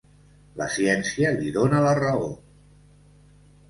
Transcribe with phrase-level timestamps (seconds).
[0.61, 2.35] La ciència li dóna la raó.